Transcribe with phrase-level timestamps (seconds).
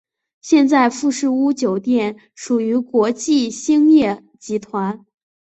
[0.41, 5.05] 现在富士屋酒店属于国际兴业集团。